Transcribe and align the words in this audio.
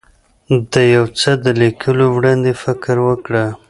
د 0.71 0.73
یو 0.95 1.05
څه 1.19 1.31
د 1.43 1.45
لیکلو 1.61 2.05
وړاندې 2.15 2.51
فکر 2.63 2.95
وکړه. 3.07 3.45